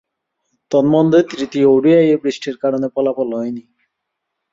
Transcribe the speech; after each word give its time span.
তন্মধ্যে 0.71 1.19
তৃতীয় 1.31 1.67
ওডিআইয়ে 1.67 2.15
বৃষ্টির 2.23 2.55
কারণে 2.57 2.87
ফলাফল 2.95 3.29
হয়নি। 3.37 3.63